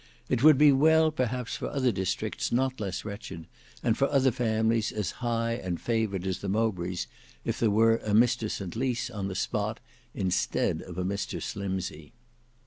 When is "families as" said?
4.31-5.11